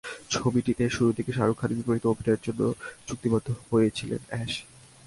ছবিটিতে 0.31 0.83
শুরুর 0.95 1.13
দিকে 1.17 1.31
শাহরুখ 1.37 1.57
খানের 1.59 1.77
বিপরীতে 1.79 2.07
অভিনয়ের 2.09 2.43
জন্য 2.43 2.61
চুক্তিবদ্ধ 3.07 3.47
হয়েছিলেন 3.69 4.21
অ্যাশ। 4.29 4.51